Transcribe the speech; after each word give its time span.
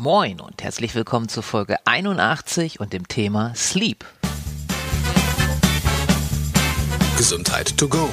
Moin 0.00 0.40
und 0.40 0.62
herzlich 0.62 0.94
willkommen 0.94 1.28
zur 1.28 1.42
Folge 1.42 1.76
81 1.84 2.78
und 2.78 2.92
dem 2.92 3.08
Thema 3.08 3.52
Sleep. 3.56 4.04
Gesundheit 7.16 7.76
to 7.76 7.88
go. 7.88 8.08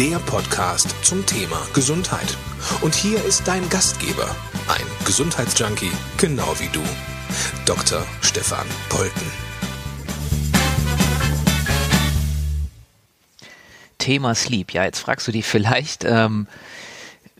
Der 0.00 0.18
Podcast 0.18 0.92
zum 1.04 1.24
Thema 1.24 1.64
Gesundheit. 1.74 2.36
Und 2.80 2.96
hier 2.96 3.24
ist 3.24 3.46
dein 3.46 3.68
Gastgeber, 3.68 4.34
ein 4.66 4.84
Gesundheitsjunkie, 5.04 5.92
genau 6.18 6.58
wie 6.58 6.70
du, 6.72 6.82
Dr. 7.66 8.04
Stefan 8.20 8.66
Polten. 8.88 9.30
Thema 13.98 14.34
Sleep. 14.34 14.72
Ja, 14.72 14.82
jetzt 14.82 14.98
fragst 14.98 15.28
du 15.28 15.30
dich 15.30 15.46
vielleicht, 15.46 16.02
ähm, 16.02 16.48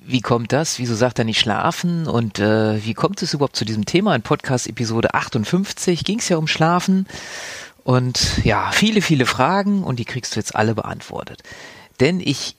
wie 0.07 0.21
kommt 0.21 0.53
das? 0.53 0.79
Wieso 0.79 0.95
sagt 0.95 1.19
er 1.19 1.25
nicht 1.25 1.41
schlafen? 1.41 2.07
Und 2.07 2.39
äh, 2.39 2.85
wie 2.85 2.95
kommt 2.95 3.23
es 3.23 3.35
überhaupt 3.35 3.57
zu 3.57 3.65
diesem 3.65 3.85
Thema? 3.85 4.15
In 4.15 4.23
Podcast 4.23 4.69
Episode 4.69 5.15
58 5.15 6.05
ging 6.05 6.21
es 6.21 6.29
ja 6.29 6.37
um 6.37 6.47
Schlafen. 6.47 7.07
Und 7.85 8.45
ja, 8.45 8.71
viele, 8.73 9.03
viele 9.03 9.27
Fragen 9.27 9.83
und 9.83 9.99
die 9.99 10.05
kriegst 10.05 10.35
du 10.35 10.41
jetzt 10.41 10.55
alle 10.55 10.75
beantwortet. 10.75 11.43
Denn 12.01 12.21
ich 12.21 12.57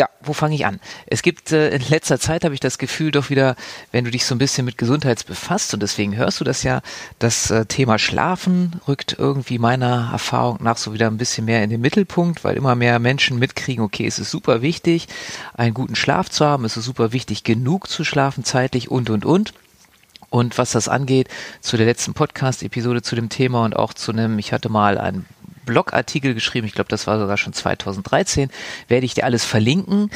ja, 0.00 0.08
wo 0.22 0.32
fange 0.32 0.54
ich 0.54 0.64
an? 0.64 0.80
Es 1.04 1.20
gibt 1.20 1.52
äh, 1.52 1.68
in 1.68 1.82
letzter 1.90 2.18
Zeit 2.18 2.44
habe 2.44 2.54
ich 2.54 2.60
das 2.60 2.78
Gefühl 2.78 3.10
doch 3.10 3.28
wieder, 3.28 3.54
wenn 3.92 4.06
du 4.06 4.10
dich 4.10 4.24
so 4.24 4.34
ein 4.34 4.38
bisschen 4.38 4.64
mit 4.64 4.78
Gesundheit 4.78 5.26
befasst 5.26 5.74
und 5.74 5.82
deswegen 5.82 6.16
hörst 6.16 6.40
du 6.40 6.44
das 6.44 6.62
ja, 6.62 6.80
das 7.18 7.50
äh, 7.50 7.66
Thema 7.66 7.98
Schlafen 7.98 8.80
rückt 8.88 9.16
irgendwie 9.18 9.58
meiner 9.58 10.08
Erfahrung 10.10 10.56
nach 10.62 10.78
so 10.78 10.94
wieder 10.94 11.08
ein 11.08 11.18
bisschen 11.18 11.44
mehr 11.44 11.62
in 11.62 11.68
den 11.68 11.82
Mittelpunkt, 11.82 12.44
weil 12.44 12.56
immer 12.56 12.76
mehr 12.76 12.98
Menschen 12.98 13.38
mitkriegen, 13.38 13.84
okay, 13.84 14.06
es 14.06 14.18
ist 14.18 14.30
super 14.30 14.62
wichtig, 14.62 15.06
einen 15.52 15.74
guten 15.74 15.96
Schlaf 15.96 16.30
zu 16.30 16.46
haben, 16.46 16.64
es 16.64 16.78
ist 16.78 16.86
super 16.86 17.12
wichtig, 17.12 17.44
genug 17.44 17.86
zu 17.86 18.02
schlafen 18.02 18.42
zeitlich 18.42 18.90
und 18.90 19.10
und 19.10 19.26
und. 19.26 19.52
Und 20.30 20.56
was 20.56 20.70
das 20.70 20.88
angeht, 20.88 21.28
zu 21.60 21.76
der 21.76 21.86
letzten 21.86 22.14
Podcast-Episode 22.14 23.02
zu 23.02 23.16
dem 23.16 23.28
Thema 23.28 23.64
und 23.64 23.76
auch 23.76 23.92
zu 23.92 24.12
einem, 24.12 24.38
ich 24.38 24.52
hatte 24.52 24.70
mal 24.70 24.96
ein 24.96 25.26
Blogartikel 25.64 26.34
geschrieben, 26.34 26.66
ich 26.66 26.74
glaube, 26.74 26.88
das 26.88 27.06
war 27.06 27.18
sogar 27.18 27.36
schon 27.36 27.52
2013, 27.52 28.50
werde 28.88 29.06
ich 29.06 29.14
dir 29.14 29.24
alles 29.24 29.44
verlinken. 29.44 30.10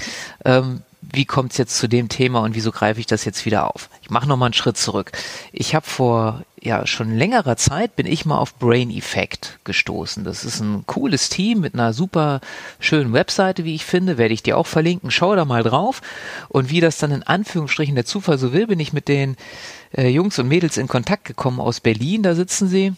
Ähm, 0.44 0.82
wie 1.12 1.24
kommt 1.24 1.52
es 1.52 1.58
jetzt 1.58 1.76
zu 1.76 1.88
dem 1.88 2.08
Thema 2.08 2.40
und 2.40 2.54
wieso 2.54 2.72
greife 2.72 3.00
ich 3.00 3.06
das 3.06 3.24
jetzt 3.24 3.44
wieder 3.44 3.74
auf? 3.74 3.90
Ich 4.02 4.10
mache 4.10 4.28
nochmal 4.28 4.48
einen 4.48 4.54
Schritt 4.54 4.76
zurück. 4.76 5.12
Ich 5.52 5.74
habe 5.74 5.86
vor 5.86 6.44
ja 6.60 6.86
schon 6.86 7.16
längerer 7.16 7.56
Zeit 7.56 7.94
bin 7.94 8.06
ich 8.06 8.24
mal 8.24 8.38
auf 8.38 8.58
Brain 8.58 8.90
Effect 8.90 9.58
gestoßen. 9.64 10.24
Das 10.24 10.44
ist 10.44 10.60
ein 10.60 10.84
cooles 10.86 11.28
Team 11.28 11.60
mit 11.60 11.74
einer 11.74 11.92
super 11.92 12.40
schönen 12.80 13.12
Webseite, 13.12 13.64
wie 13.64 13.74
ich 13.74 13.84
finde, 13.84 14.16
werde 14.16 14.32
ich 14.32 14.42
dir 14.42 14.56
auch 14.56 14.66
verlinken. 14.66 15.10
Schau 15.10 15.36
da 15.36 15.44
mal 15.44 15.62
drauf. 15.62 16.00
Und 16.48 16.70
wie 16.70 16.80
das 16.80 16.98
dann 16.98 17.10
in 17.10 17.22
Anführungsstrichen 17.22 17.94
der 17.94 18.06
Zufall 18.06 18.38
so 18.38 18.52
will, 18.52 18.66
bin 18.66 18.80
ich 18.80 18.92
mit 18.92 19.08
den 19.08 19.36
äh, 19.96 20.08
Jungs 20.08 20.38
und 20.38 20.48
Mädels 20.48 20.78
in 20.78 20.88
Kontakt 20.88 21.24
gekommen 21.24 21.60
aus 21.60 21.80
Berlin. 21.80 22.22
Da 22.22 22.34
sitzen 22.34 22.68
sie 22.68 22.94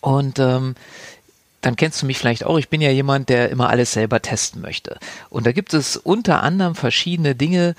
und 0.00 0.38
ähm, 0.38 0.74
dann 1.60 1.76
kennst 1.76 2.00
du 2.00 2.06
mich 2.06 2.18
vielleicht 2.18 2.44
auch. 2.44 2.58
Ich 2.58 2.68
bin 2.68 2.80
ja 2.80 2.90
jemand, 2.90 3.28
der 3.28 3.50
immer 3.50 3.68
alles 3.68 3.92
selber 3.92 4.22
testen 4.22 4.62
möchte. 4.62 4.98
Und 5.28 5.46
da 5.46 5.52
gibt 5.52 5.74
es 5.74 5.96
unter 5.96 6.42
anderem 6.42 6.74
verschiedene 6.74 7.34
Dinge, 7.34 7.74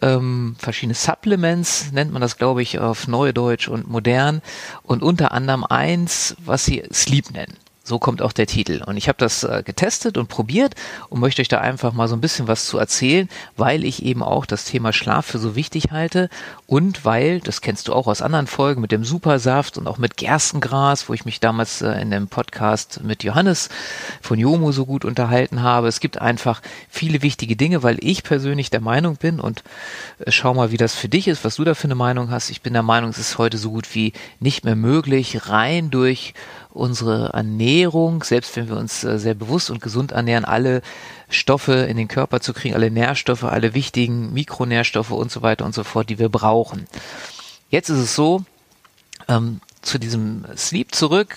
ähm, 0.00 0.56
verschiedene 0.58 0.94
Supplements, 0.94 1.92
nennt 1.92 2.12
man 2.12 2.22
das, 2.22 2.38
glaube 2.38 2.62
ich, 2.62 2.78
auf 2.78 3.08
Neudeutsch 3.08 3.68
und 3.68 3.88
modern. 3.88 4.40
Und 4.82 5.02
unter 5.02 5.32
anderem 5.32 5.64
eins, 5.64 6.36
was 6.38 6.64
sie 6.64 6.84
Sleep 6.92 7.30
nennen. 7.30 7.56
So 7.86 8.00
kommt 8.00 8.20
auch 8.20 8.32
der 8.32 8.48
Titel. 8.48 8.82
Und 8.84 8.96
ich 8.96 9.06
habe 9.06 9.18
das 9.18 9.44
äh, 9.44 9.62
getestet 9.64 10.18
und 10.18 10.26
probiert 10.26 10.74
und 11.08 11.20
möchte 11.20 11.40
euch 11.40 11.46
da 11.46 11.60
einfach 11.60 11.92
mal 11.92 12.08
so 12.08 12.16
ein 12.16 12.20
bisschen 12.20 12.48
was 12.48 12.66
zu 12.66 12.78
erzählen, 12.78 13.28
weil 13.56 13.84
ich 13.84 14.04
eben 14.04 14.24
auch 14.24 14.44
das 14.44 14.64
Thema 14.64 14.92
Schlaf 14.92 15.26
für 15.26 15.38
so 15.38 15.54
wichtig 15.54 15.92
halte 15.92 16.28
und 16.66 17.04
weil, 17.04 17.38
das 17.38 17.60
kennst 17.60 17.86
du 17.86 17.92
auch 17.92 18.08
aus 18.08 18.22
anderen 18.22 18.48
Folgen 18.48 18.80
mit 18.80 18.90
dem 18.90 19.04
Supersaft 19.04 19.78
und 19.78 19.86
auch 19.86 19.98
mit 19.98 20.16
Gerstengras, 20.16 21.08
wo 21.08 21.14
ich 21.14 21.24
mich 21.24 21.38
damals 21.38 21.80
äh, 21.80 21.92
in 22.00 22.10
dem 22.10 22.26
Podcast 22.26 23.04
mit 23.04 23.22
Johannes 23.22 23.68
von 24.20 24.36
Jomo 24.36 24.72
so 24.72 24.84
gut 24.84 25.04
unterhalten 25.04 25.62
habe. 25.62 25.86
Es 25.86 26.00
gibt 26.00 26.20
einfach 26.20 26.62
viele 26.88 27.22
wichtige 27.22 27.54
Dinge, 27.54 27.84
weil 27.84 27.98
ich 28.00 28.24
persönlich 28.24 28.68
der 28.68 28.80
Meinung 28.80 29.14
bin 29.14 29.38
und 29.38 29.62
äh, 30.18 30.32
schau 30.32 30.54
mal, 30.54 30.72
wie 30.72 30.76
das 30.76 30.96
für 30.96 31.08
dich 31.08 31.28
ist, 31.28 31.44
was 31.44 31.54
du 31.54 31.62
da 31.62 31.74
für 31.74 31.84
eine 31.84 31.94
Meinung 31.94 32.32
hast. 32.32 32.50
Ich 32.50 32.62
bin 32.62 32.72
der 32.72 32.82
Meinung, 32.82 33.10
es 33.10 33.18
ist 33.18 33.38
heute 33.38 33.58
so 33.58 33.70
gut 33.70 33.94
wie 33.94 34.12
nicht 34.40 34.64
mehr 34.64 34.74
möglich, 34.74 35.48
rein 35.48 35.90
durch 35.90 36.34
unsere 36.76 37.30
Ernährung, 37.32 38.22
selbst 38.22 38.54
wenn 38.56 38.68
wir 38.68 38.76
uns 38.76 39.04
äh, 39.04 39.18
sehr 39.18 39.34
bewusst 39.34 39.70
und 39.70 39.80
gesund 39.80 40.12
ernähren, 40.12 40.44
alle 40.44 40.82
Stoffe 41.28 41.72
in 41.72 41.96
den 41.96 42.08
Körper 42.08 42.40
zu 42.40 42.52
kriegen, 42.52 42.74
alle 42.74 42.90
Nährstoffe, 42.90 43.44
alle 43.44 43.74
wichtigen 43.74 44.32
Mikronährstoffe 44.32 45.10
und 45.10 45.30
so 45.30 45.42
weiter 45.42 45.64
und 45.64 45.74
so 45.74 45.84
fort, 45.84 46.10
die 46.10 46.18
wir 46.18 46.28
brauchen. 46.28 46.86
Jetzt 47.70 47.88
ist 47.88 47.98
es 47.98 48.14
so, 48.14 48.44
ähm, 49.28 49.60
zu 49.82 49.98
diesem 49.98 50.44
Sleep 50.56 50.94
zurück 50.94 51.36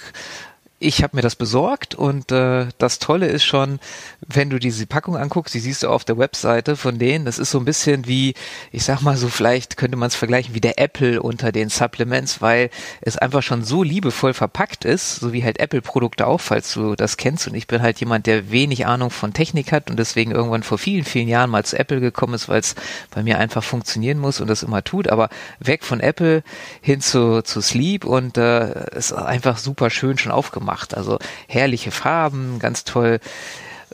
ich 0.80 1.04
habe 1.04 1.18
mir 1.18 1.22
das 1.22 1.36
besorgt 1.36 1.94
und 1.94 2.32
äh, 2.32 2.68
das 2.78 3.00
Tolle 3.00 3.28
ist 3.28 3.44
schon, 3.44 3.80
wenn 4.26 4.50
du 4.50 4.60
diese 4.60 4.88
Packung 4.88 5.18
anguckst, 5.18 5.54
die 5.54 5.60
siehst 5.60 5.84
du 5.84 5.90
auf 5.90 6.06
der 6.06 6.18
Webseite 6.18 6.78
von 6.78 6.98
denen, 6.98 7.26
das 7.26 7.38
ist 7.38 7.52
so 7.52 7.60
ein 7.60 7.66
bisschen 7.66 8.08
wie, 8.08 8.34
ich 8.72 8.86
sag 8.86 9.02
mal 9.02 9.18
so, 9.18 9.28
vielleicht 9.28 9.76
könnte 9.76 9.98
man 9.98 10.08
es 10.08 10.16
vergleichen 10.16 10.56
wie 10.56 10.62
der 10.62 10.80
Apple 10.80 11.22
unter 11.22 11.52
den 11.52 11.68
Supplements, 11.68 12.42
weil 12.42 12.70
es 13.02 13.18
einfach 13.18 13.44
schon 13.44 13.66
so 13.66 13.84
liebevoll 13.84 14.34
verpackt 14.34 14.86
ist, 14.86 15.18
so 15.18 15.34
wie 15.34 15.44
halt 15.44 15.60
Apple-Produkte 15.60 16.26
auch, 16.26 16.40
falls 16.40 16.74
du 16.74 16.96
das 16.96 17.18
kennst. 17.18 17.48
Und 17.50 17.56
ich 17.56 17.68
bin 17.68 17.82
halt 17.82 18.00
jemand, 18.00 18.26
der 18.26 18.50
wenig 18.50 18.86
Ahnung 18.86 19.10
von 19.10 19.34
Technik 19.34 19.74
hat 19.74 19.90
und 19.90 20.00
deswegen 20.00 20.32
irgendwann 20.32 20.64
vor 20.64 20.78
vielen, 20.78 21.04
vielen 21.04 21.28
Jahren 21.28 21.50
mal 21.50 21.66
zu 21.66 21.78
Apple 21.78 22.00
gekommen 22.00 22.36
ist, 22.36 22.48
weil 22.48 22.62
es 22.62 22.76
bei 23.12 23.22
mir 23.22 23.38
einfach 23.38 23.64
funktionieren 23.64 24.18
muss 24.18 24.40
und 24.40 24.48
das 24.48 24.64
immer 24.64 24.82
tut. 24.82 25.10
Aber 25.10 25.28
weg 25.60 25.84
von 25.84 26.00
Apple 26.00 26.42
hin 26.82 27.02
zu, 27.02 27.42
zu 27.42 27.60
Sleep 27.60 28.06
und 28.06 28.38
äh, 28.38 28.96
ist 28.96 29.12
einfach 29.12 29.58
super 29.58 29.90
schön 29.90 30.18
schon 30.18 30.32
aufgemacht 30.32 30.69
gemacht. 30.70 30.96
Also 30.96 31.20
herrliche 31.48 31.92
Farben, 31.92 32.60
ganz 32.60 32.84
toll 32.84 33.20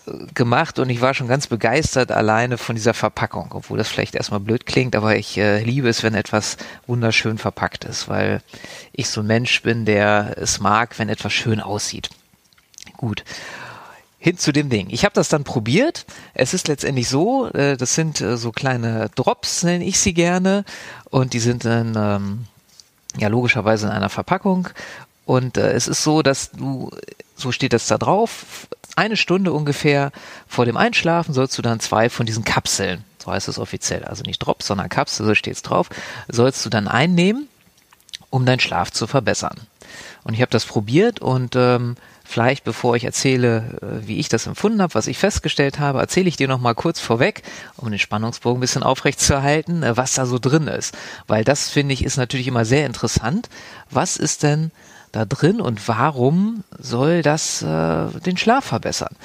äh, 0.06 0.12
gemacht 0.34 0.80
und 0.80 0.90
ich 0.90 1.02
war 1.02 1.14
schon 1.14 1.28
ganz 1.28 1.48
begeistert 1.48 2.12
alleine 2.12 2.58
von 2.58 2.76
dieser 2.76 2.94
Verpackung, 2.94 3.52
obwohl 3.52 3.78
das 3.78 3.88
vielleicht 3.88 4.16
erstmal 4.16 4.40
blöd 4.40 4.66
klingt, 4.66 4.96
aber 4.96 5.16
ich 5.16 5.38
äh, 5.38 5.64
liebe 5.64 5.90
es, 5.90 6.04
wenn 6.04 6.16
etwas 6.16 6.58
wunderschön 6.88 7.38
verpackt 7.38 7.86
ist, 7.86 8.10
weil 8.10 8.42
ich 8.92 9.10
so 9.10 9.22
ein 9.22 9.28
Mensch 9.28 9.62
bin, 9.62 9.86
der 9.86 10.36
es 10.38 10.60
mag, 10.60 11.00
wenn 11.00 11.10
etwas 11.10 11.34
schön 11.34 11.60
aussieht. 11.60 12.10
Gut. 12.98 13.24
Hin 14.20 14.38
zu 14.38 14.52
dem 14.52 14.70
Ding. 14.70 14.88
Ich 14.90 15.06
habe 15.06 15.14
das 15.14 15.30
dann 15.30 15.44
probiert. 15.44 16.06
Es 16.34 16.56
ist 16.56 16.68
letztendlich 16.68 17.08
so, 17.08 17.48
äh, 17.54 17.78
das 17.78 17.94
sind 17.94 18.22
äh, 18.22 18.38
so 18.38 18.52
kleine 18.52 19.10
Drops, 19.16 19.64
nenne 19.64 19.86
ich 19.86 20.00
sie 20.00 20.14
gerne, 20.14 20.66
und 21.12 21.34
die 21.34 21.40
sind 21.40 21.64
dann 21.64 21.94
ähm, 21.96 22.46
ja 23.18 23.28
logischerweise 23.28 23.86
in 23.86 23.92
einer 23.92 24.10
Verpackung 24.10 24.68
und 25.26 25.58
äh, 25.58 25.72
es 25.72 25.88
ist 25.88 26.04
so, 26.04 26.22
dass 26.22 26.52
du, 26.52 26.92
so 27.36 27.52
steht 27.52 27.74
das 27.74 27.88
da 27.88 27.98
drauf, 27.98 28.68
eine 28.96 29.18
Stunde 29.18 29.52
ungefähr 29.52 30.12
vor 30.48 30.66
dem 30.66 30.78
Einschlafen 30.78 31.34
sollst 31.34 31.58
du 31.58 31.62
dann 31.62 31.80
zwei 31.80 32.10
von 32.10 32.26
diesen 32.26 32.46
Kapseln, 32.46 33.04
so 33.24 33.32
heißt 33.32 33.48
es 33.48 33.60
offiziell, 33.60 34.06
also 34.06 34.24
nicht 34.24 34.40
Drops, 34.40 34.68
sondern 34.68 34.90
Kapsel, 34.90 35.26
so 35.26 35.36
steht 35.36 35.56
es 35.56 35.62
drauf, 35.62 35.90
sollst 36.30 36.66
du 36.66 36.70
dann 36.70 36.88
einnehmen, 36.88 37.50
um 38.30 38.46
deinen 38.46 38.60
Schlaf 38.60 38.92
zu 38.92 39.08
verbessern. 39.08 39.60
Und 40.24 40.34
ich 40.34 40.42
habe 40.42 40.52
das 40.52 40.66
probiert 40.66 41.20
und 41.20 41.56
ähm, 41.56 41.98
vielleicht 42.24 42.64
bevor 42.64 42.96
ich 42.96 43.04
erzähle, 43.04 43.78
äh, 43.82 44.08
wie 44.08 44.18
ich 44.18 44.30
das 44.30 44.48
empfunden 44.48 44.82
habe, 44.82 44.96
was 44.96 45.08
ich 45.08 45.18
festgestellt 45.18 45.80
habe, 45.80 46.00
erzähle 46.00 46.30
ich 46.30 46.38
dir 46.38 46.48
noch 46.48 46.60
mal 46.60 46.74
kurz 46.74 47.00
vorweg, 47.00 47.44
um 47.78 47.90
den 47.90 48.00
Spannungsbogen 48.00 48.58
ein 48.58 48.62
bisschen 48.62 48.84
aufrecht 48.84 49.20
zu 49.20 49.34
erhalten, 49.34 49.84
äh, 49.84 49.98
was 49.98 50.14
da 50.14 50.26
so 50.26 50.40
drin 50.40 50.68
ist. 50.68 50.96
Weil 51.28 51.44
das 51.44 51.70
finde 51.70 51.94
ich 51.94 52.04
ist 52.04 52.18
natürlich 52.18 52.48
immer 52.48 52.66
sehr 52.66 52.86
interessant. 52.86 53.50
Was 53.92 54.18
ist 54.18 54.44
denn 54.44 54.72
da 55.16 55.26
drin 55.26 55.62
und 55.62 55.88
warum 55.88 56.64
soll 56.78 57.22
das 57.22 57.62
äh, 57.62 58.08
den 58.26 58.38
Schlaf 58.38 58.66
verbessern? 58.66 59.16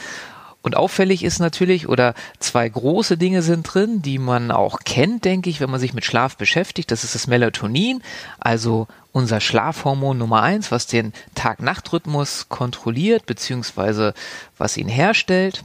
Und 0.62 0.76
auffällig 0.76 1.24
ist 1.24 1.38
natürlich, 1.38 1.88
oder 1.88 2.14
zwei 2.38 2.68
große 2.68 3.16
Dinge 3.16 3.40
sind 3.40 3.62
drin, 3.62 4.02
die 4.02 4.18
man 4.18 4.50
auch 4.50 4.80
kennt, 4.84 5.24
denke 5.24 5.48
ich, 5.48 5.60
wenn 5.60 5.70
man 5.70 5.80
sich 5.80 5.94
mit 5.94 6.04
Schlaf 6.04 6.36
beschäftigt. 6.36 6.90
Das 6.90 7.02
ist 7.02 7.14
das 7.14 7.26
Melatonin, 7.26 8.02
also 8.38 8.86
unser 9.10 9.40
Schlafhormon 9.40 10.18
Nummer 10.18 10.42
eins, 10.42 10.70
was 10.70 10.86
den 10.86 11.14
Tag-Nacht-Rhythmus 11.34 12.50
kontrolliert, 12.50 13.24
beziehungsweise 13.24 14.12
was 14.58 14.76
ihn 14.76 14.88
herstellt 14.88 15.64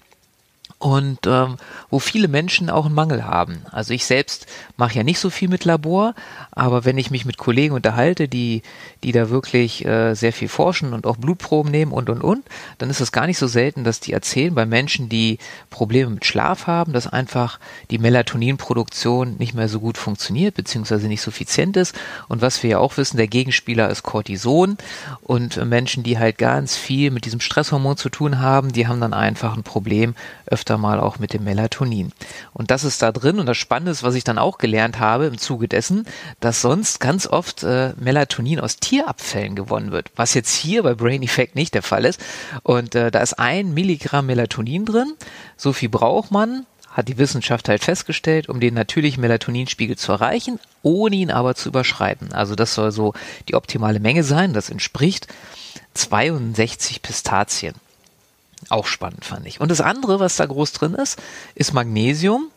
und 0.86 1.26
ähm, 1.26 1.58
wo 1.90 1.98
viele 1.98 2.28
Menschen 2.28 2.70
auch 2.70 2.86
einen 2.86 2.94
Mangel 2.94 3.26
haben. 3.26 3.64
Also 3.72 3.92
ich 3.92 4.06
selbst 4.06 4.46
mache 4.78 4.94
ja 4.94 5.04
nicht 5.04 5.18
so 5.18 5.32
viel 5.32 5.50
mit 5.50 5.66
Labor, 5.66 6.14
aber 6.52 6.86
wenn 6.86 7.00
ich 7.00 7.10
mich 7.10 7.26
mit 7.26 7.40
Kollegen 7.40 7.74
unterhalte, 7.74 8.28
die, 8.28 8.62
die 9.04 9.12
da 9.12 9.32
wirklich 9.32 9.84
äh, 9.84 10.14
sehr 10.14 10.32
viel 10.32 10.48
forschen 10.48 10.94
und 10.94 11.08
auch 11.08 11.18
Blutproben 11.18 11.72
nehmen 11.72 11.92
und 11.92 12.12
und 12.12 12.22
und, 12.22 12.46
dann 12.78 12.92
ist 12.92 13.02
es 13.02 13.12
gar 13.12 13.26
nicht 13.26 13.40
so 13.40 13.48
selten, 13.48 13.84
dass 13.84 14.00
die 14.00 14.14
erzählen 14.14 14.54
bei 14.54 14.68
Menschen, 14.68 15.10
die 15.10 15.40
Probleme 15.72 16.12
mit 16.12 16.24
Schlaf 16.24 16.68
haben, 16.68 16.94
dass 16.94 17.08
einfach 17.08 17.60
die 17.90 17.98
Melatoninproduktion 17.98 19.38
nicht 19.40 19.56
mehr 19.56 19.70
so 19.70 19.80
gut 19.80 19.98
funktioniert, 19.98 20.54
beziehungsweise 20.54 21.08
nicht 21.08 21.22
suffizient 21.22 21.78
ist. 21.78 21.96
Und 22.28 22.44
was 22.44 22.62
wir 22.62 22.70
ja 22.70 22.78
auch 22.78 22.96
wissen, 22.98 23.18
der 23.18 23.28
Gegenspieler 23.28 23.90
ist 23.90 24.04
Cortison 24.04 24.78
und 25.24 25.66
Menschen, 25.66 26.04
die 26.04 26.20
halt 26.20 26.38
ganz 26.38 26.78
viel 26.78 27.10
mit 27.10 27.26
diesem 27.26 27.40
Stresshormon 27.40 27.98
zu 27.98 28.10
tun 28.10 28.38
haben, 28.38 28.72
die 28.72 28.88
haben 28.88 29.02
dann 29.02 29.16
einfach 29.16 29.58
ein 29.58 29.64
Problem, 29.64 30.14
öfter 30.46 30.75
öfter 30.75 30.77
mal 30.77 31.00
auch 31.00 31.19
mit 31.19 31.33
dem 31.33 31.44
Melatonin. 31.44 32.12
Und 32.54 32.72
das 32.72 32.83
ist 32.83 33.01
da 33.01 33.12
drin 33.12 33.39
und 33.39 33.45
das 33.45 33.57
Spannende 33.57 33.92
ist, 33.92 34.04
was 34.04 34.16
ich 34.16 34.24
dann 34.24 34.38
auch 34.38 34.57
gelernt 34.57 35.00
habe 35.00 35.25
im 35.25 35.38
Zuge 35.38 35.68
dessen, 35.68 36.06
dass 36.39 36.62
sonst 36.62 37.00
ganz 37.00 37.27
oft 37.27 37.63
äh, 37.63 37.94
Melatonin 37.98 38.60
aus 38.60 38.77
Tierabfällen 38.77 39.56
gewonnen 39.56 39.92
wird, 39.92 40.12
was 40.16 40.33
jetzt 40.33 40.54
hier 40.54 40.83
bei 40.83 40.94
Brain 40.94 41.24
Effect 41.24 41.56
nicht 41.56 41.74
der 41.74 41.81
Fall 41.81 42.06
ist. 42.06 42.19
Und 42.63 42.95
äh, 42.95 43.10
da 43.10 43.19
ist 43.22 43.39
ein 43.39 43.74
Milligramm 43.74 44.25
Melatonin 44.25 44.86
drin, 44.86 45.13
so 45.56 45.72
viel 45.72 45.89
braucht 45.89 46.31
man, 46.31 46.66
hat 46.92 47.07
die 47.07 47.18
Wissenschaft 47.18 47.69
halt 47.69 47.83
festgestellt, 47.83 48.50
um 48.50 48.60
den 48.60 48.74
natürlichen 48.74 49.22
Melatoninspiegel 49.22 49.98
zu 49.98 50.12
erreichen, 50.12 50.60
ohne 50.81 51.16
ihn 51.16 51.31
aber 51.31 51.56
zu 51.56 51.69
überschreiten. 51.69 52.33
Also 52.33 52.56
das 52.56 52.74
soll 52.74 52.92
so 52.92 53.13
die 53.48 53.56
optimale 53.56 54.00
Menge 54.00 54.24
sein. 54.24 54.54
Das 54.54 54.69
entspricht 54.69 55.27
62 55.94 57.01
Pistazien. 57.01 57.75
Auch 58.69 58.88
spannend 58.88 59.25
fand 59.25 59.46
ich. 59.46 59.62
Und 59.62 59.69
das 59.69 59.81
andere, 59.81 60.19
was 60.19 60.38
da 60.38 60.46
groß 60.46 60.74
drin 60.74 60.96
ist, 60.96 61.22
ist 61.54 61.74
Magnesium. 61.74 62.50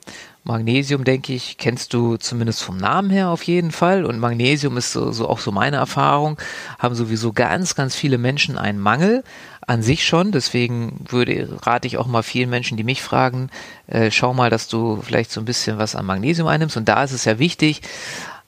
Magnesium, 0.45 1.05
denke 1.05 1.35
ich, 1.35 1.59
kennst 1.59 1.93
du 1.93 2.17
zumindest 2.17 2.63
vom 2.63 2.79
Namen 2.79 3.11
her 3.11 3.29
auf 3.29 3.43
jeden 3.43 3.71
Fall. 3.71 4.07
Und 4.07 4.19
Magnesium 4.19 4.79
ist 4.79 4.93
so, 4.93 5.13
so 5.13 5.29
auch 5.29 5.41
so 5.41 5.53
meine 5.53 5.77
Erfahrung, 5.77 6.39
haben 6.79 6.95
sowieso 6.95 7.33
ganz, 7.33 7.75
ganz 7.75 7.95
viele 7.95 8.17
Menschen 8.17 8.57
einen 8.57 8.79
Mangel 8.79 9.25
an 9.67 9.83
sich 9.83 10.07
schon. 10.07 10.33
Deswegen 10.33 11.05
würde, 11.07 11.59
rate 11.63 11.87
ich 11.87 11.99
auch 11.99 12.07
mal 12.07 12.23
vielen 12.23 12.49
Menschen, 12.49 12.79
die 12.79 12.85
mich 12.85 13.03
fragen, 13.03 13.51
äh, 13.87 14.11
schau 14.11 14.33
mal, 14.33 14.49
dass 14.49 14.69
du 14.69 15.03
vielleicht 15.03 15.31
so 15.31 15.41
ein 15.41 15.45
bisschen 15.45 15.77
was 15.77 15.95
an 15.95 16.07
Magnesium 16.07 16.49
einnimmst. 16.49 16.79
Und 16.79 16.89
da 16.89 17.03
ist 17.05 17.13
es 17.13 17.27
ja 17.27 17.39
wichtig, 17.39 17.83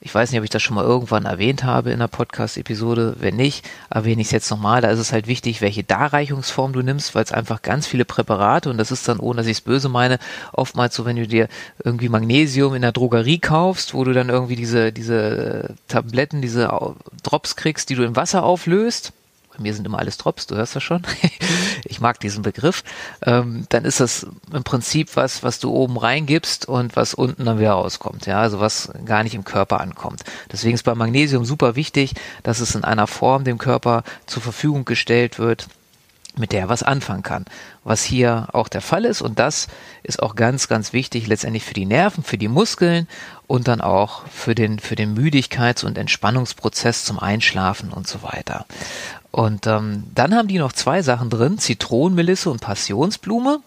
ich 0.03 0.15
weiß 0.15 0.31
nicht, 0.31 0.39
ob 0.39 0.45
ich 0.45 0.51
das 0.51 0.63
schon 0.63 0.77
mal 0.77 0.85
irgendwann 0.85 1.27
erwähnt 1.27 1.63
habe 1.63 1.91
in 1.91 1.99
der 1.99 2.09
Podcast-Episode. 2.09 3.17
Wenn 3.19 3.37
nicht, 3.37 3.69
erwähne 3.91 4.23
ich 4.23 4.29
es 4.29 4.33
jetzt 4.33 4.51
nochmal. 4.51 4.81
Da 4.81 4.89
ist 4.89 4.99
es 4.99 5.13
halt 5.13 5.27
wichtig, 5.27 5.61
welche 5.61 5.85
Darreichungsform 5.85 6.73
du 6.73 6.81
nimmst, 6.81 7.15
weil 7.15 7.25
es 7.25 7.33
einfach 7.33 7.61
ganz 7.61 7.87
viele 7.87 8.07
Präparate 8.07 8.71
und 8.71 8.79
das 8.79 8.91
ist 8.91 9.07
dann, 9.09 9.21
ohne 9.21 9.39
dass 9.39 9.47
ich 9.47 9.59
es 9.59 9.61
böse 9.61 9.91
meine, 9.91 10.19
oftmals 10.53 10.95
so, 10.95 11.05
wenn 11.05 11.17
du 11.17 11.27
dir 11.27 11.49
irgendwie 11.85 12.09
Magnesium 12.09 12.75
in 12.75 12.83
der 12.83 12.93
Drogerie 12.93 13.41
kaufst, 13.41 13.93
wo 13.93 14.03
du 14.05 14.15
dann 14.15 14.31
irgendwie 14.31 14.57
diese, 14.57 14.91
diese 14.91 15.75
Tabletten, 15.87 16.41
diese 16.41 16.71
Drops 17.23 17.57
kriegst, 17.57 17.91
die 17.91 17.95
du 17.95 18.03
im 18.03 18.17
Wasser 18.17 18.43
auflöst 18.43 19.13
mir 19.61 19.75
sind 19.75 19.87
immer 19.87 19.99
alles 19.99 20.17
Drops, 20.17 20.47
du 20.47 20.57
hörst 20.57 20.75
das 20.75 20.83
schon. 20.83 21.03
ich 21.85 22.01
mag 22.01 22.21
diesen 22.21 22.43
Begriff. 22.43 22.83
Ähm, 23.23 23.67
dann 23.69 23.85
ist 23.85 24.01
das 24.01 24.27
im 24.53 24.65
Prinzip 24.65 25.17
was, 25.17 25.43
was 25.43 25.61
du 25.61 25.71
oben 25.71 25.97
reingibst 25.97 26.67
und 26.67 26.97
was 26.97 27.15
unten 27.15 27.45
dann 27.45 27.59
wieder 27.59 27.73
rauskommt. 27.73 28.27
Ja, 28.27 28.41
also 28.41 28.61
was 28.61 28.91
gar 29.05 29.23
nicht 29.23 29.35
im 29.35 29.45
Körper 29.45 29.81
ankommt. 29.81 30.25
Deswegen 30.51 30.75
ist 30.75 30.83
bei 30.83 30.95
Magnesium 30.95 31.45
super 31.45 31.77
wichtig, 31.77 32.15
dass 32.43 32.61
es 32.61 32.75
in 32.75 32.85
einer 32.85 33.07
Form 33.07 33.45
dem 33.45 33.59
Körper 33.59 34.03
zur 34.27 34.43
Verfügung 34.43 34.85
gestellt 34.85 35.39
wird, 35.39 35.69
mit 36.37 36.53
der 36.53 36.61
er 36.61 36.69
was 36.69 36.83
anfangen 36.83 37.23
kann. 37.23 37.45
Was 37.85 38.03
hier 38.03 38.49
auch 38.53 38.69
der 38.69 38.81
Fall 38.81 39.05
ist 39.05 39.23
und 39.23 39.39
das 39.39 39.69
ist 40.03 40.23
auch 40.23 40.35
ganz, 40.35 40.69
ganz 40.69 40.93
wichtig 40.93 41.27
letztendlich 41.27 41.65
für 41.65 41.75
die 41.75 41.87
Nerven, 41.87 42.23
für 42.23 42.39
die 42.39 42.49
Muskeln 42.49 43.09
und 43.47 43.69
dann 43.69 43.81
auch 43.81 44.27
für 44.29 44.55
den, 44.55 44.79
für 44.79 44.97
den 44.97 45.17
Müdigkeits- 45.17 45.85
und 45.85 45.99
Entspannungsprozess 45.99 47.05
zum 47.05 47.19
Einschlafen 47.19 47.91
und 47.91 48.07
so 48.07 48.23
weiter. 48.23 48.67
Und 49.31 49.67
ähm, 49.67 50.05
dann 50.15 50.35
haben 50.35 50.49
die 50.49 50.59
noch 50.59 50.73
zwei 50.73 51.03
Sachen 51.03 51.31
drin, 51.31 51.59
Zitronenmelisse 51.59 52.51
und 52.51 52.61
Passionsblume. 52.61 53.61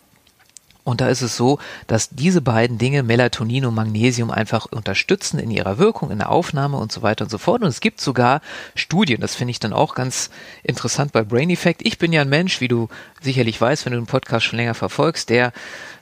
Und 0.84 1.00
da 1.00 1.08
ist 1.08 1.22
es 1.22 1.38
so, 1.38 1.60
dass 1.88 2.10
diese 2.10 2.42
beiden 2.42 2.78
Dinge, 2.78 3.04
Melatonin 3.04 3.66
und 3.66 3.74
Magnesium, 3.74 4.32
einfach 4.32 4.66
unterstützen 4.66 5.40
in 5.40 5.50
ihrer 5.50 5.78
Wirkung, 5.78 6.12
in 6.12 6.18
der 6.18 6.30
Aufnahme 6.30 6.78
und 6.78 6.92
so 6.92 7.02
weiter 7.02 7.24
und 7.24 7.30
so 7.30 7.38
fort. 7.38 7.62
Und 7.62 7.70
es 7.70 7.80
gibt 7.80 8.02
sogar 8.02 8.42
Studien, 8.76 9.22
das 9.22 9.36
finde 9.36 9.52
ich 9.52 9.60
dann 9.60 9.72
auch 9.72 9.96
ganz 9.96 10.30
interessant 10.62 11.14
bei 11.14 11.24
Brain 11.24 11.50
Effect. 11.50 11.86
Ich 11.86 11.98
bin 11.98 12.12
ja 12.12 12.22
ein 12.22 12.30
Mensch, 12.30 12.60
wie 12.60 12.68
du 12.68 12.90
sicherlich 13.22 13.60
weißt, 13.60 13.86
wenn 13.86 13.94
du 13.94 14.00
den 14.00 14.08
Podcast 14.08 14.46
schon 14.46 14.58
länger 14.58 14.74
verfolgst, 14.74 15.30
der 15.30 15.54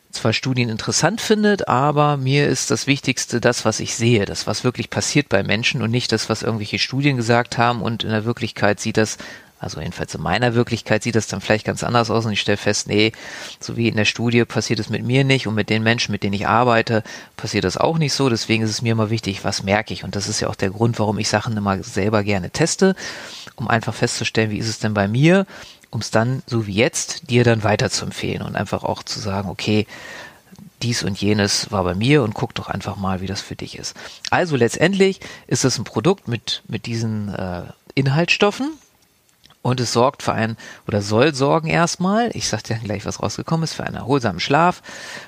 zwar 0.09 0.33
Studien 0.33 0.67
interessant 0.67 1.21
findet, 1.21 1.67
aber 1.67 2.17
mir 2.17 2.47
ist 2.47 2.71
das 2.71 2.87
Wichtigste 2.87 3.39
das, 3.39 3.63
was 3.63 3.79
ich 3.79 3.95
sehe, 3.95 4.25
das, 4.25 4.45
was 4.45 4.63
wirklich 4.63 4.89
passiert 4.89 5.29
bei 5.29 5.41
Menschen 5.43 5.81
und 5.81 5.91
nicht 5.91 6.11
das, 6.11 6.27
was 6.27 6.43
irgendwelche 6.43 6.79
Studien 6.79 7.15
gesagt 7.17 7.57
haben 7.57 7.81
und 7.81 8.03
in 8.03 8.09
der 8.09 8.25
Wirklichkeit 8.25 8.79
sieht 8.79 8.97
das 8.97 9.17
also 9.61 9.79
jedenfalls 9.79 10.15
in 10.15 10.21
meiner 10.21 10.55
Wirklichkeit 10.55 11.03
sieht 11.03 11.15
das 11.15 11.27
dann 11.27 11.39
vielleicht 11.39 11.65
ganz 11.65 11.83
anders 11.83 12.09
aus 12.09 12.25
und 12.25 12.31
ich 12.31 12.41
stelle 12.41 12.57
fest, 12.57 12.87
nee, 12.87 13.11
so 13.59 13.77
wie 13.77 13.87
in 13.87 13.95
der 13.95 14.05
Studie 14.05 14.43
passiert 14.43 14.79
es 14.79 14.89
mit 14.89 15.05
mir 15.05 15.23
nicht 15.23 15.45
und 15.45 15.53
mit 15.53 15.69
den 15.69 15.83
Menschen, 15.83 16.11
mit 16.11 16.23
denen 16.23 16.33
ich 16.33 16.47
arbeite, 16.47 17.03
passiert 17.37 17.63
das 17.63 17.77
auch 17.77 17.99
nicht 17.99 18.13
so. 18.13 18.27
Deswegen 18.27 18.63
ist 18.63 18.71
es 18.71 18.81
mir 18.81 18.93
immer 18.93 19.11
wichtig, 19.11 19.45
was 19.45 19.61
merke 19.61 19.93
ich. 19.93 20.03
Und 20.03 20.15
das 20.15 20.27
ist 20.27 20.39
ja 20.39 20.49
auch 20.49 20.55
der 20.55 20.71
Grund, 20.71 20.97
warum 20.97 21.19
ich 21.19 21.29
Sachen 21.29 21.55
immer 21.55 21.83
selber 21.83 22.23
gerne 22.23 22.49
teste, 22.49 22.95
um 23.55 23.67
einfach 23.67 23.93
festzustellen, 23.93 24.49
wie 24.49 24.57
ist 24.57 24.67
es 24.67 24.79
denn 24.79 24.95
bei 24.95 25.07
mir, 25.07 25.45
um 25.91 26.01
es 26.01 26.09
dann, 26.09 26.41
so 26.47 26.65
wie 26.65 26.73
jetzt, 26.73 27.29
dir 27.29 27.43
dann 27.43 27.63
weiter 27.63 27.91
zu 27.91 28.05
empfehlen 28.05 28.41
und 28.41 28.55
einfach 28.55 28.83
auch 28.83 29.03
zu 29.03 29.19
sagen, 29.19 29.47
okay, 29.47 29.85
dies 30.81 31.03
und 31.03 31.21
jenes 31.21 31.71
war 31.71 31.83
bei 31.83 31.93
mir 31.93 32.23
und 32.23 32.33
guck 32.33 32.55
doch 32.55 32.67
einfach 32.67 32.95
mal, 32.95 33.21
wie 33.21 33.27
das 33.27 33.41
für 33.41 33.55
dich 33.55 33.77
ist. 33.77 33.95
Also 34.31 34.55
letztendlich 34.55 35.19
ist 35.45 35.65
es 35.65 35.77
ein 35.77 35.83
Produkt 35.83 36.27
mit, 36.27 36.63
mit 36.67 36.87
diesen 36.87 37.31
äh, 37.35 37.63
Inhaltsstoffen, 37.93 38.71
und 39.61 39.79
es 39.79 39.93
sorgt 39.93 40.23
für 40.23 40.33
einen, 40.33 40.57
oder 40.87 41.01
soll 41.01 41.35
sorgen 41.35 41.67
erstmal, 41.67 42.31
ich 42.33 42.47
sag 42.47 42.63
dir 42.63 42.75
gleich, 42.75 43.05
was 43.05 43.21
rausgekommen 43.21 43.63
ist, 43.63 43.73
für 43.73 43.83
einen 43.83 43.95
erholsamen 43.95 44.39
Schlaf, 44.39 44.81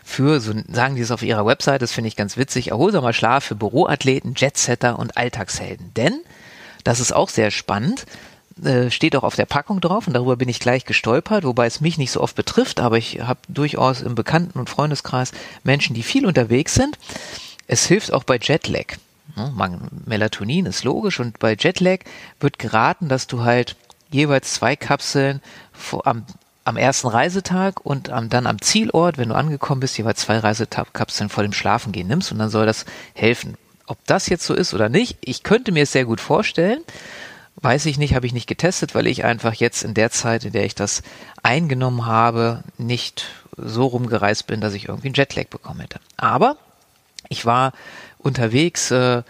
für, 0.04 0.40
so 0.40 0.54
sagen 0.72 0.96
die 0.96 1.02
es 1.02 1.12
auf 1.12 1.22
ihrer 1.22 1.46
Website, 1.46 1.82
das 1.82 1.92
finde 1.92 2.08
ich 2.08 2.16
ganz 2.16 2.38
witzig, 2.38 2.72
erholsamer 2.72 3.14
Schlaf 3.14 3.44
für 3.44 3.56
Büroathleten, 3.56 4.34
Jetsetter 4.36 4.98
und 4.98 5.18
Alltagshelden. 5.18 5.94
Denn, 5.94 6.20
das 6.84 7.00
ist 7.00 7.14
auch 7.14 7.30
sehr 7.30 7.52
spannend, 7.52 8.06
äh, 8.64 8.92
steht 8.92 9.16
auch 9.16 9.24
auf 9.24 9.36
der 9.36 9.46
Packung 9.46 9.82
drauf 9.82 10.08
und 10.08 10.14
darüber 10.14 10.36
bin 10.36 10.50
ich 10.50 10.60
gleich 10.60 10.86
gestolpert, 10.86 11.44
wobei 11.44 11.66
es 11.66 11.82
mich 11.82 11.98
nicht 11.98 12.12
so 12.12 12.22
oft 12.22 12.36
betrifft, 12.36 12.80
aber 12.80 12.98
ich 12.98 13.22
habe 13.22 13.40
durchaus 13.48 14.02
im 14.02 14.16
Bekannten- 14.16 14.60
und 14.60 14.70
Freundeskreis 14.70 15.32
Menschen, 15.64 15.96
die 15.96 16.04
viel 16.04 16.26
unterwegs 16.26 16.74
sind. 16.74 16.98
Es 17.68 17.86
hilft 17.86 18.14
auch 18.14 18.24
bei 18.24 18.38
Jetlag. 18.42 18.98
Melatonin 20.06 20.66
ist 20.68 20.84
logisch 20.84 21.20
und 21.20 21.40
bei 21.40 21.56
Jetlag 21.58 22.00
wird 22.40 22.60
geraten, 22.60 23.10
dass 23.10 23.26
du 23.26 23.44
halt 23.44 23.76
jeweils 24.13 24.54
zwei 24.54 24.75
Kapseln 24.75 25.42
am, 26.04 26.25
am 26.63 26.77
ersten 26.77 27.07
Reisetag 27.07 27.86
und 27.86 28.10
am, 28.10 28.30
dann 28.30 28.48
am 28.48 28.62
Zielort, 28.62 29.18
wenn 29.18 29.30
du 29.30 29.36
angekommen 29.36 29.81
bist, 29.81 29.98
jeweils 29.98 30.21
zwei 30.21 30.38
Reisekapseln 30.38 31.30
vor 31.30 31.44
dem 31.44 31.54
Schlafengehen 31.54 32.07
nimmst 32.07 32.31
und 32.31 32.39
dann 32.39 32.50
soll 32.50 32.65
das 32.65 32.86
helfen. 33.13 33.57
Ob 33.86 33.98
das 34.06 34.30
jetzt 34.30 34.45
so 34.45 34.54
ist 34.54 34.74
oder 34.74 34.89
nicht, 34.89 35.18
ich 35.21 35.44
könnte 35.44 35.71
mir 35.71 35.83
es 35.83 35.92
sehr 35.92 36.06
gut 36.06 36.21
vorstellen. 36.21 36.81
Weiß 37.57 37.86
ich 37.86 37.98
nicht, 37.98 38.15
habe 38.15 38.25
ich 38.25 38.33
nicht 38.33 38.48
getestet, 38.48 38.95
weil 38.95 39.07
ich 39.07 39.25
einfach 39.25 39.54
jetzt 39.54 39.83
in 39.83 39.94
der 39.94 40.10
Zeit, 40.10 40.45
in 40.45 40.54
der 40.54 40.65
ich 40.65 40.75
das 40.75 41.04
eingenommen 41.44 42.06
habe, 42.06 42.63
nicht 42.77 43.25
so 43.57 43.86
rumgereist 43.86 44.48
bin, 44.48 44.62
dass 44.62 44.74
ich 44.74 44.88
irgendwie 44.88 45.10
einen 45.10 45.15
Jetlag 45.15 45.48
bekommen 45.48 45.81
hätte. 45.81 46.00
Aber 46.18 46.57
ich 47.30 47.45
war 47.45 47.74
unterwegs 48.18 48.89
äh, 48.92 49.24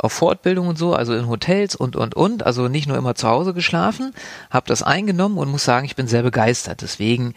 auf 0.00 0.12
Fortbildung 0.12 0.68
und 0.68 0.78
so, 0.78 0.94
also 0.94 1.14
in 1.14 1.28
Hotels 1.28 1.76
und 1.76 1.96
und 1.96 2.14
und, 2.14 2.44
also 2.44 2.68
nicht 2.68 2.88
nur 2.88 2.96
immer 2.96 3.14
zu 3.14 3.28
Hause 3.28 3.54
geschlafen, 3.54 4.12
habe 4.50 4.66
das 4.66 4.82
eingenommen 4.82 5.38
und 5.38 5.50
muss 5.50 5.64
sagen, 5.64 5.84
ich 5.84 5.96
bin 5.96 6.08
sehr 6.08 6.22
begeistert. 6.22 6.82
Deswegen 6.82 7.34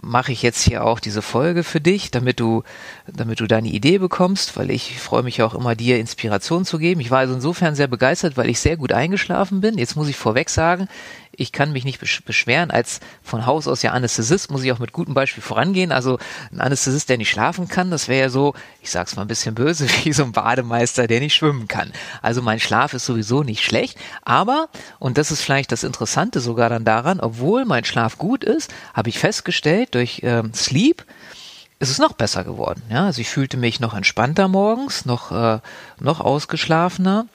mache 0.00 0.32
ich 0.32 0.42
jetzt 0.42 0.62
hier 0.62 0.84
auch 0.84 1.00
diese 1.00 1.22
Folge 1.22 1.64
für 1.64 1.80
dich, 1.80 2.10
damit 2.10 2.38
du, 2.38 2.62
damit 3.06 3.40
du 3.40 3.46
deine 3.46 3.68
Idee 3.68 3.98
bekommst, 3.98 4.56
weil 4.56 4.70
ich 4.70 5.00
freue 5.00 5.22
mich 5.22 5.42
auch 5.42 5.54
immer, 5.54 5.74
dir 5.74 5.98
Inspiration 5.98 6.64
zu 6.64 6.78
geben. 6.78 7.00
Ich 7.00 7.10
war 7.10 7.20
also 7.20 7.34
insofern 7.34 7.74
sehr 7.74 7.88
begeistert, 7.88 8.36
weil 8.36 8.50
ich 8.50 8.60
sehr 8.60 8.76
gut 8.76 8.92
eingeschlafen 8.92 9.60
bin. 9.60 9.78
Jetzt 9.78 9.96
muss 9.96 10.08
ich 10.08 10.16
vorweg 10.16 10.50
sagen, 10.50 10.88
ich 11.32 11.52
kann 11.52 11.72
mich 11.72 11.84
nicht 11.84 12.00
beschweren. 12.24 12.70
Als 12.70 13.00
von 13.22 13.46
Haus 13.46 13.68
aus 13.68 13.82
ja 13.82 13.92
Anästhesist 13.92 14.50
muss 14.50 14.62
ich 14.64 14.72
auch 14.72 14.78
mit 14.78 14.92
gutem 14.92 15.14
Beispiel 15.14 15.42
vorangehen. 15.42 15.92
Also 15.92 16.18
ein 16.52 16.60
Anästhesist, 16.60 17.08
der 17.08 17.18
nicht 17.18 17.30
schlafen 17.30 17.68
kann, 17.68 17.90
das 17.90 18.08
wäre 18.08 18.22
ja 18.22 18.28
so, 18.28 18.54
ich 18.82 18.90
sag's 18.90 19.16
mal 19.16 19.22
ein 19.22 19.28
bisschen 19.28 19.54
böse, 19.54 19.86
wie 20.04 20.12
so 20.12 20.24
ein 20.24 20.32
Bademeister, 20.32 21.06
der 21.06 21.20
nicht 21.20 21.34
schwimmen 21.34 21.68
kann. 21.68 21.92
Also 22.22 22.42
mein 22.42 22.60
Schlaf 22.60 22.94
ist 22.94 23.06
sowieso 23.06 23.42
nicht 23.42 23.64
schlecht. 23.64 23.98
Aber, 24.22 24.68
und 24.98 25.18
das 25.18 25.30
ist 25.30 25.42
vielleicht 25.42 25.72
das 25.72 25.84
Interessante 25.84 26.40
sogar 26.40 26.68
dann 26.68 26.84
daran, 26.84 27.20
obwohl 27.20 27.64
mein 27.64 27.84
Schlaf 27.84 28.18
gut 28.18 28.44
ist, 28.44 28.72
habe 28.94 29.08
ich 29.08 29.18
festgestellt 29.18 29.94
durch 29.94 30.20
ähm, 30.22 30.52
Sleep, 30.54 31.04
ist 31.78 31.90
es 31.90 31.98
noch 31.98 32.14
besser 32.14 32.44
geworden. 32.44 32.82
Ja, 32.90 33.04
also 33.06 33.20
ich 33.20 33.28
fühlte 33.28 33.56
mich 33.56 33.80
noch 33.80 33.94
entspannter 33.94 34.48
morgens, 34.48 35.04
noch, 35.04 35.30
äh, 35.30 35.60
noch 36.00 36.20
ausgeschlafener 36.20 37.26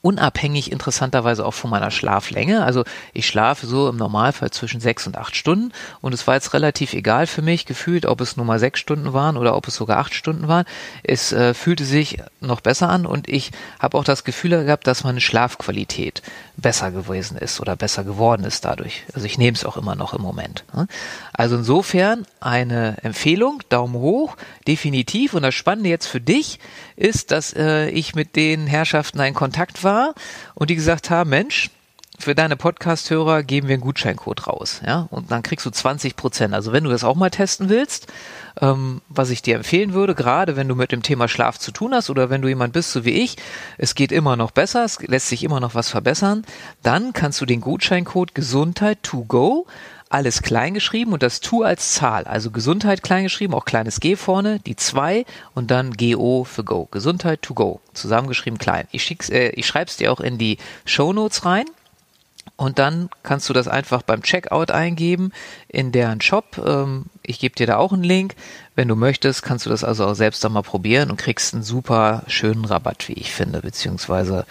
unabhängig 0.00 0.70
interessanterweise 0.70 1.44
auch 1.44 1.54
von 1.54 1.70
meiner 1.70 1.90
Schlaflänge. 1.90 2.64
Also 2.64 2.84
ich 3.12 3.26
schlafe 3.26 3.66
so 3.66 3.88
im 3.88 3.96
Normalfall 3.96 4.50
zwischen 4.50 4.80
sechs 4.80 5.06
und 5.06 5.16
acht 5.16 5.34
Stunden 5.34 5.72
und 6.00 6.14
es 6.14 6.26
war 6.26 6.34
jetzt 6.34 6.54
relativ 6.54 6.92
egal 6.92 7.26
für 7.26 7.42
mich 7.42 7.66
gefühlt, 7.66 8.06
ob 8.06 8.20
es 8.20 8.36
nur 8.36 8.46
mal 8.46 8.58
sechs 8.58 8.80
Stunden 8.80 9.12
waren 9.12 9.36
oder 9.36 9.56
ob 9.56 9.66
es 9.68 9.74
sogar 9.74 9.98
acht 9.98 10.14
Stunden 10.14 10.48
waren. 10.48 10.66
Es 11.02 11.32
äh, 11.32 11.54
fühlte 11.54 11.84
sich 11.84 12.18
noch 12.40 12.60
besser 12.60 12.88
an 12.88 13.06
und 13.06 13.28
ich 13.28 13.50
habe 13.80 13.98
auch 13.98 14.04
das 14.04 14.24
Gefühl 14.24 14.64
gehabt, 14.64 14.86
dass 14.86 15.04
meine 15.04 15.20
Schlafqualität 15.20 16.22
besser 16.56 16.90
gewesen 16.90 17.38
ist 17.38 17.60
oder 17.60 17.76
besser 17.76 18.04
geworden 18.04 18.44
ist 18.44 18.64
dadurch. 18.64 19.04
Also 19.14 19.26
ich 19.26 19.38
nehme 19.38 19.56
es 19.56 19.64
auch 19.64 19.76
immer 19.76 19.94
noch 19.94 20.12
im 20.12 20.22
Moment. 20.22 20.64
Ne? 20.74 20.86
Also 21.32 21.56
insofern 21.56 22.26
eine 22.40 22.96
Empfehlung, 23.02 23.62
Daumen 23.68 23.94
hoch, 23.94 24.36
definitiv. 24.66 25.34
Und 25.34 25.42
das 25.42 25.54
Spannende 25.54 25.88
jetzt 25.88 26.06
für 26.06 26.20
dich 26.20 26.58
ist, 26.96 27.30
dass 27.30 27.54
äh, 27.54 27.88
ich 27.90 28.14
mit 28.14 28.34
den 28.34 28.66
Herrschaften 28.66 29.20
in 29.20 29.34
Kontakt 29.34 29.77
war 29.84 30.14
und 30.54 30.70
die 30.70 30.74
gesagt 30.74 31.10
haben, 31.10 31.30
Mensch, 31.30 31.70
für 32.20 32.34
deine 32.34 32.56
Podcast-Hörer 32.56 33.44
geben 33.44 33.68
wir 33.68 33.74
einen 33.74 33.82
Gutscheincode 33.82 34.48
raus, 34.48 34.80
ja, 34.84 35.06
und 35.10 35.30
dann 35.30 35.44
kriegst 35.44 35.64
du 35.64 35.70
20 35.70 36.16
Prozent. 36.16 36.52
Also 36.52 36.72
wenn 36.72 36.82
du 36.82 36.90
das 36.90 37.04
auch 37.04 37.14
mal 37.14 37.30
testen 37.30 37.68
willst, 37.68 38.08
ähm, 38.60 39.00
was 39.08 39.30
ich 39.30 39.40
dir 39.40 39.54
empfehlen 39.54 39.92
würde, 39.92 40.16
gerade 40.16 40.56
wenn 40.56 40.66
du 40.66 40.74
mit 40.74 40.90
dem 40.90 41.04
Thema 41.04 41.28
Schlaf 41.28 41.58
zu 41.58 41.70
tun 41.70 41.94
hast 41.94 42.10
oder 42.10 42.28
wenn 42.28 42.42
du 42.42 42.48
jemand 42.48 42.72
bist, 42.72 42.90
so 42.90 43.04
wie 43.04 43.12
ich, 43.12 43.36
es 43.76 43.94
geht 43.94 44.10
immer 44.10 44.34
noch 44.34 44.50
besser, 44.50 44.84
es 44.84 45.00
lässt 45.00 45.28
sich 45.28 45.44
immer 45.44 45.60
noch 45.60 45.76
was 45.76 45.88
verbessern, 45.88 46.44
dann 46.82 47.12
kannst 47.12 47.40
du 47.40 47.46
den 47.46 47.60
Gutscheincode 47.60 48.34
Gesundheit 48.34 49.02
to 49.04 49.24
go 49.24 49.66
alles 50.10 50.42
klein 50.42 50.74
geschrieben 50.74 51.12
und 51.12 51.22
das 51.22 51.40
Tu 51.40 51.62
als 51.62 51.92
Zahl, 51.94 52.24
also 52.24 52.50
Gesundheit 52.50 53.02
klein 53.02 53.24
geschrieben, 53.24 53.54
auch 53.54 53.64
kleines 53.64 54.00
G 54.00 54.16
vorne, 54.16 54.60
die 54.60 54.76
2 54.76 55.24
und 55.54 55.70
dann 55.70 55.92
GO 55.92 56.44
für 56.44 56.64
Go. 56.64 56.88
Gesundheit 56.90 57.42
to 57.42 57.54
go, 57.54 57.80
zusammengeschrieben 57.92 58.58
klein. 58.58 58.88
Ich, 58.90 59.02
schick's, 59.02 59.28
äh, 59.28 59.50
ich 59.50 59.66
schreib's 59.66 59.96
dir 59.96 60.12
auch 60.12 60.20
in 60.20 60.38
die 60.38 60.58
Show 60.84 61.12
Notes 61.12 61.44
rein. 61.44 61.66
Und 62.56 62.80
dann 62.80 63.08
kannst 63.22 63.48
du 63.48 63.52
das 63.52 63.68
einfach 63.68 64.02
beim 64.02 64.22
Checkout 64.22 64.72
eingeben 64.72 65.32
in 65.68 65.92
deren 65.92 66.20
Shop. 66.20 66.60
Ähm, 66.66 67.04
ich 67.22 67.38
gebe 67.38 67.54
dir 67.54 67.68
da 67.68 67.76
auch 67.76 67.92
einen 67.92 68.02
Link. 68.02 68.34
Wenn 68.74 68.88
du 68.88 68.96
möchtest, 68.96 69.42
kannst 69.42 69.66
du 69.66 69.70
das 69.70 69.84
also 69.84 70.06
auch 70.06 70.14
selbst 70.14 70.42
dann 70.42 70.52
mal 70.52 70.62
probieren 70.62 71.10
und 71.10 71.18
kriegst 71.18 71.54
einen 71.54 71.62
super 71.62 72.24
schönen 72.26 72.64
Rabatt, 72.64 73.08
wie 73.08 73.12
ich 73.12 73.32
finde, 73.32 73.60
beziehungsweise 73.60 74.44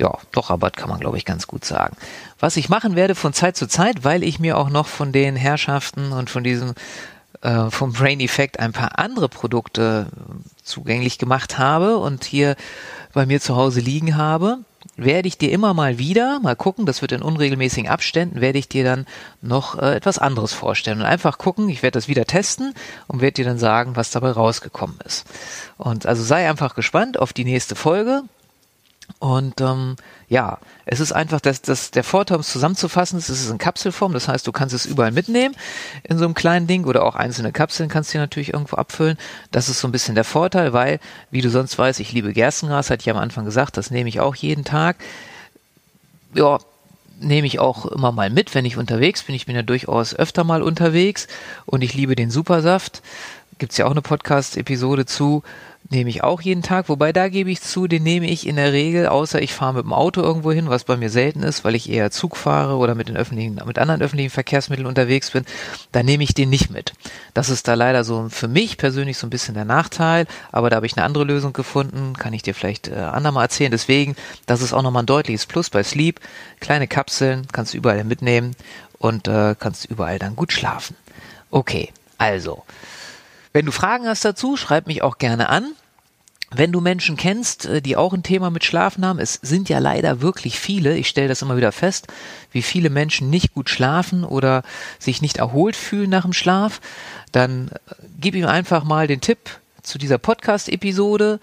ja, 0.00 0.18
doch 0.32 0.50
Rabatt 0.50 0.76
kann 0.76 0.88
man 0.88 0.98
glaube 0.98 1.18
ich 1.18 1.24
ganz 1.24 1.46
gut 1.46 1.64
sagen. 1.64 1.96
Was 2.38 2.56
ich 2.56 2.68
machen 2.68 2.96
werde 2.96 3.14
von 3.14 3.32
Zeit 3.32 3.56
zu 3.56 3.68
Zeit, 3.68 4.02
weil 4.02 4.22
ich 4.22 4.40
mir 4.40 4.56
auch 4.56 4.70
noch 4.70 4.86
von 4.86 5.12
den 5.12 5.36
Herrschaften 5.36 6.12
und 6.12 6.30
von 6.30 6.42
diesem 6.42 6.74
äh, 7.42 7.70
vom 7.70 7.92
Brain 7.92 8.20
Effect 8.20 8.58
ein 8.58 8.72
paar 8.72 8.98
andere 8.98 9.28
Produkte 9.28 10.06
zugänglich 10.62 11.18
gemacht 11.18 11.58
habe 11.58 11.98
und 11.98 12.24
hier 12.24 12.56
bei 13.12 13.26
mir 13.26 13.40
zu 13.40 13.56
Hause 13.56 13.80
liegen 13.80 14.16
habe, 14.16 14.58
werde 14.96 15.28
ich 15.28 15.38
dir 15.38 15.50
immer 15.50 15.74
mal 15.74 15.98
wieder, 15.98 16.40
mal 16.40 16.56
gucken, 16.56 16.86
das 16.86 17.02
wird 17.02 17.12
in 17.12 17.22
unregelmäßigen 17.22 17.90
Abständen, 17.90 18.40
werde 18.40 18.58
ich 18.58 18.68
dir 18.68 18.84
dann 18.84 19.06
noch 19.42 19.78
äh, 19.78 19.96
etwas 19.96 20.18
anderes 20.18 20.52
vorstellen 20.52 21.00
und 21.00 21.06
einfach 21.06 21.38
gucken, 21.38 21.68
ich 21.68 21.82
werde 21.82 21.98
das 21.98 22.08
wieder 22.08 22.24
testen 22.24 22.74
und 23.06 23.20
werde 23.20 23.34
dir 23.34 23.44
dann 23.44 23.58
sagen, 23.58 23.96
was 23.96 24.10
dabei 24.10 24.30
rausgekommen 24.30 24.98
ist. 25.04 25.26
Und 25.76 26.06
also 26.06 26.22
sei 26.22 26.48
einfach 26.48 26.74
gespannt 26.74 27.18
auf 27.18 27.32
die 27.32 27.44
nächste 27.44 27.74
Folge. 27.74 28.22
Und 29.18 29.60
ähm, 29.60 29.96
ja, 30.28 30.58
es 30.86 31.00
ist 31.00 31.12
einfach, 31.12 31.40
dass 31.40 31.60
das, 31.60 31.90
der 31.90 32.04
Vorteil, 32.04 32.36
um 32.36 32.40
es 32.40 32.52
zusammenzufassen, 32.52 33.18
ist, 33.18 33.28
es 33.28 33.42
ist 33.42 33.50
in 33.50 33.58
Kapselform, 33.58 34.12
das 34.12 34.28
heißt, 34.28 34.46
du 34.46 34.52
kannst 34.52 34.74
es 34.74 34.86
überall 34.86 35.12
mitnehmen 35.12 35.54
in 36.04 36.18
so 36.18 36.24
einem 36.24 36.34
kleinen 36.34 36.66
Ding 36.66 36.84
oder 36.84 37.04
auch 37.04 37.16
einzelne 37.16 37.52
Kapseln 37.52 37.88
kannst 37.88 38.14
du 38.14 38.18
natürlich 38.18 38.52
irgendwo 38.52 38.76
abfüllen. 38.76 39.18
Das 39.50 39.68
ist 39.68 39.80
so 39.80 39.88
ein 39.88 39.92
bisschen 39.92 40.14
der 40.14 40.24
Vorteil, 40.24 40.72
weil, 40.72 41.00
wie 41.30 41.42
du 41.42 41.50
sonst 41.50 41.76
weißt, 41.78 42.00
ich 42.00 42.12
liebe 42.12 42.32
Gerstengras, 42.32 42.90
hatte 42.90 43.02
ich 43.02 43.10
am 43.10 43.18
Anfang 43.18 43.44
gesagt, 43.44 43.76
das 43.76 43.90
nehme 43.90 44.08
ich 44.08 44.20
auch 44.20 44.34
jeden 44.34 44.64
Tag. 44.64 44.96
Ja, 46.34 46.58
nehme 47.20 47.46
ich 47.46 47.58
auch 47.58 47.86
immer 47.86 48.12
mal 48.12 48.30
mit, 48.30 48.54
wenn 48.54 48.64
ich 48.64 48.76
unterwegs 48.76 49.22
bin. 49.22 49.34
Ich 49.34 49.46
bin 49.46 49.54
ja 49.54 49.62
durchaus 49.62 50.14
öfter 50.14 50.44
mal 50.44 50.62
unterwegs 50.62 51.28
und 51.66 51.82
ich 51.82 51.94
liebe 51.94 52.16
den 52.16 52.30
Supersaft. 52.30 53.02
Gibt's 53.60 53.76
ja 53.76 53.84
auch 53.84 53.90
eine 53.90 54.00
Podcast-Episode 54.00 55.04
zu 55.04 55.42
nehme 55.90 56.08
ich 56.08 56.22
auch 56.22 56.40
jeden 56.40 56.62
Tag, 56.62 56.88
wobei 56.88 57.12
da 57.12 57.28
gebe 57.28 57.50
ich 57.50 57.60
zu, 57.60 57.88
den 57.88 58.04
nehme 58.04 58.30
ich 58.30 58.46
in 58.46 58.56
der 58.56 58.72
Regel, 58.72 59.08
außer 59.08 59.42
ich 59.42 59.52
fahre 59.52 59.74
mit 59.74 59.84
dem 59.84 59.92
Auto 59.92 60.22
irgendwo 60.22 60.52
hin, 60.52 60.70
was 60.70 60.84
bei 60.84 60.96
mir 60.96 61.10
selten 61.10 61.42
ist, 61.42 61.64
weil 61.64 61.74
ich 61.74 61.90
eher 61.90 62.12
Zug 62.12 62.36
fahre 62.36 62.76
oder 62.76 62.94
mit 62.94 63.08
den 63.08 63.16
öffentlichen, 63.16 63.60
mit 63.66 63.78
anderen 63.78 64.00
öffentlichen 64.00 64.30
Verkehrsmitteln 64.30 64.86
unterwegs 64.86 65.32
bin, 65.32 65.44
da 65.90 66.02
nehme 66.02 66.22
ich 66.22 66.32
den 66.32 66.48
nicht 66.48 66.70
mit. 66.70 66.92
Das 67.34 67.50
ist 67.50 67.66
da 67.66 67.74
leider 67.74 68.04
so 68.04 68.28
für 68.30 68.46
mich 68.46 68.78
persönlich 68.78 69.18
so 69.18 69.26
ein 69.26 69.30
bisschen 69.30 69.54
der 69.54 69.64
Nachteil, 69.64 70.26
aber 70.52 70.70
da 70.70 70.76
habe 70.76 70.86
ich 70.86 70.96
eine 70.96 71.04
andere 71.04 71.24
Lösung 71.24 71.52
gefunden, 71.52 72.14
kann 72.16 72.32
ich 72.32 72.42
dir 72.42 72.54
vielleicht 72.54 72.88
äh, 72.88 72.94
andermal 72.94 73.44
erzählen. 73.44 73.72
Deswegen, 73.72 74.14
das 74.46 74.62
ist 74.62 74.72
auch 74.72 74.82
nochmal 74.82 75.02
ein 75.02 75.06
deutliches 75.06 75.46
Plus 75.46 75.70
bei 75.70 75.82
Sleep. 75.82 76.20
Kleine 76.60 76.86
Kapseln 76.86 77.46
kannst 77.52 77.74
du 77.74 77.78
überall 77.78 78.04
mitnehmen 78.04 78.54
und 78.98 79.28
äh, 79.28 79.54
kannst 79.58 79.86
überall 79.86 80.18
dann 80.18 80.36
gut 80.36 80.52
schlafen. 80.52 80.96
Okay, 81.50 81.92
also. 82.16 82.62
Wenn 83.52 83.66
du 83.66 83.72
Fragen 83.72 84.06
hast 84.06 84.24
dazu, 84.24 84.56
schreib 84.56 84.86
mich 84.86 85.02
auch 85.02 85.18
gerne 85.18 85.48
an. 85.48 85.72
Wenn 86.52 86.72
du 86.72 86.80
Menschen 86.80 87.16
kennst, 87.16 87.66
äh, 87.66 87.80
die 87.80 87.96
auch 87.96 88.12
ein 88.12 88.22
Thema 88.22 88.50
mit 88.50 88.64
Schlafen 88.64 89.04
haben, 89.06 89.20
es 89.20 89.34
sind 89.34 89.68
ja 89.68 89.78
leider 89.78 90.20
wirklich 90.20 90.58
viele, 90.58 90.96
ich 90.96 91.08
stelle 91.08 91.28
das 91.28 91.42
immer 91.42 91.56
wieder 91.56 91.70
fest, 91.70 92.08
wie 92.50 92.62
viele 92.62 92.90
Menschen 92.90 93.30
nicht 93.30 93.54
gut 93.54 93.70
schlafen 93.70 94.24
oder 94.24 94.64
sich 94.98 95.22
nicht 95.22 95.36
erholt 95.38 95.76
fühlen 95.76 96.10
nach 96.10 96.22
dem 96.22 96.32
Schlaf, 96.32 96.80
dann 97.30 97.68
äh, 97.68 97.94
gib 98.20 98.34
ihm 98.34 98.46
einfach 98.46 98.84
mal 98.84 99.06
den 99.06 99.20
Tipp 99.20 99.38
zu 99.82 99.98
dieser 99.98 100.18
Podcast-Episode. 100.18 101.40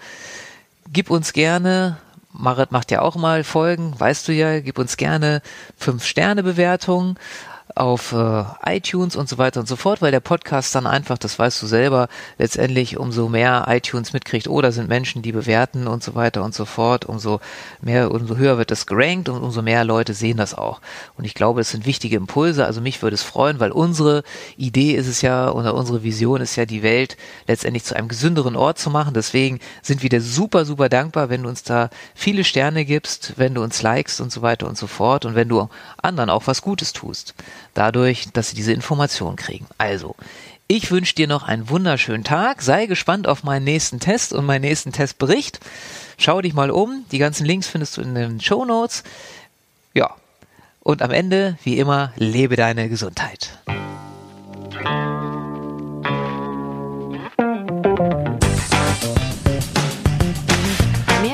Gib 0.92 1.10
uns 1.10 1.32
gerne, 1.32 1.98
Marit 2.32 2.70
macht 2.70 2.90
ja 2.90 3.00
auch 3.00 3.16
mal 3.16 3.44
Folgen, 3.44 3.98
weißt 3.98 4.28
du 4.28 4.32
ja, 4.32 4.60
gib 4.60 4.78
uns 4.78 4.96
gerne 4.96 5.42
fünf 5.76 6.04
Sterne 6.04 6.42
Bewertungen 6.42 7.18
auf 7.78 8.12
äh, 8.12 8.44
iTunes 8.66 9.16
und 9.16 9.28
so 9.28 9.38
weiter 9.38 9.60
und 9.60 9.68
so 9.68 9.76
fort, 9.76 10.02
weil 10.02 10.10
der 10.10 10.20
Podcast 10.20 10.74
dann 10.74 10.86
einfach, 10.86 11.16
das 11.16 11.38
weißt 11.38 11.62
du 11.62 11.66
selber, 11.66 12.08
letztendlich 12.36 12.98
umso 12.98 13.28
mehr 13.28 13.66
iTunes 13.68 14.12
mitkriegt, 14.12 14.48
oder 14.48 14.68
oh, 14.68 14.72
sind 14.72 14.88
Menschen, 14.88 15.22
die 15.22 15.32
bewerten 15.32 15.86
und 15.86 16.02
so 16.02 16.14
weiter 16.14 16.42
und 16.42 16.54
so 16.54 16.64
fort, 16.64 17.04
umso 17.04 17.40
mehr, 17.80 18.10
umso 18.10 18.36
höher 18.36 18.58
wird 18.58 18.70
das 18.70 18.86
gerankt 18.86 19.28
und 19.28 19.40
umso 19.40 19.62
mehr 19.62 19.84
Leute 19.84 20.12
sehen 20.14 20.36
das 20.36 20.54
auch. 20.54 20.80
Und 21.16 21.24
ich 21.24 21.34
glaube, 21.34 21.60
es 21.60 21.70
sind 21.70 21.86
wichtige 21.86 22.16
Impulse, 22.16 22.66
also 22.66 22.80
mich 22.80 23.00
würde 23.02 23.14
es 23.14 23.22
freuen, 23.22 23.60
weil 23.60 23.70
unsere 23.70 24.24
Idee 24.56 24.92
ist 24.92 25.06
es 25.06 25.22
ja, 25.22 25.50
oder 25.52 25.74
unsere 25.74 26.02
Vision 26.02 26.40
ist 26.40 26.56
ja, 26.56 26.66
die 26.66 26.82
Welt 26.82 27.16
letztendlich 27.46 27.84
zu 27.84 27.94
einem 27.94 28.08
gesünderen 28.08 28.56
Ort 28.56 28.78
zu 28.78 28.90
machen. 28.90 29.14
Deswegen 29.14 29.60
sind 29.82 30.02
wir 30.02 30.10
dir 30.10 30.20
super, 30.20 30.64
super 30.64 30.88
dankbar, 30.88 31.30
wenn 31.30 31.44
du 31.44 31.48
uns 31.48 31.62
da 31.62 31.90
viele 32.14 32.44
Sterne 32.44 32.84
gibst, 32.84 33.34
wenn 33.36 33.54
du 33.54 33.62
uns 33.62 33.82
likest 33.82 34.20
und 34.20 34.32
so 34.32 34.42
weiter 34.42 34.66
und 34.66 34.76
so 34.76 34.86
fort 34.86 35.24
und 35.24 35.34
wenn 35.34 35.48
du 35.48 35.68
anderen 36.02 36.30
auch 36.30 36.46
was 36.46 36.62
Gutes 36.62 36.92
tust 36.92 37.34
dadurch, 37.78 38.28
dass 38.32 38.50
sie 38.50 38.56
diese 38.56 38.72
Information 38.72 39.36
kriegen. 39.36 39.66
Also, 39.78 40.16
ich 40.66 40.90
wünsche 40.90 41.14
dir 41.14 41.28
noch 41.28 41.44
einen 41.44 41.70
wunderschönen 41.70 42.24
Tag. 42.24 42.60
Sei 42.60 42.86
gespannt 42.86 43.26
auf 43.26 43.44
meinen 43.44 43.64
nächsten 43.64 44.00
Test 44.00 44.32
und 44.32 44.44
meinen 44.44 44.62
nächsten 44.62 44.92
Testbericht. 44.92 45.60
Schau 46.18 46.42
dich 46.42 46.52
mal 46.52 46.70
um. 46.70 47.04
Die 47.12 47.18
ganzen 47.18 47.46
Links 47.46 47.68
findest 47.68 47.96
du 47.96 48.02
in 48.02 48.14
den 48.14 48.40
Show 48.40 48.64
Notes. 48.64 49.04
Ja. 49.94 50.10
Und 50.80 51.02
am 51.02 51.10
Ende, 51.10 51.56
wie 51.62 51.78
immer, 51.78 52.12
lebe 52.16 52.56
deine 52.56 52.88
Gesundheit. 52.88 53.58